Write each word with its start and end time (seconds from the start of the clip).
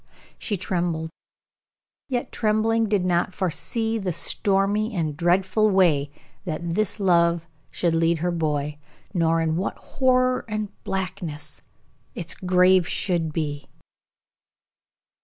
She 0.39 0.57
trembled; 0.57 1.11
yet 2.09 2.31
trembling 2.31 2.89
did 2.89 3.05
not 3.05 3.35
foresee 3.35 3.99
the 3.99 4.11
stormy 4.11 4.95
and 4.95 5.15
dreadful 5.15 5.69
way 5.69 6.09
that 6.43 6.73
this 6.73 6.99
love 6.99 7.47
should 7.69 7.93
lead 7.93 8.17
her 8.17 8.31
boy, 8.31 8.79
nor 9.13 9.39
in 9.41 9.57
what 9.57 9.77
horror 9.77 10.43
and 10.47 10.69
blackness 10.83 11.61
its 12.15 12.33
grave 12.33 12.87
should 12.87 13.31
be! 13.31 13.67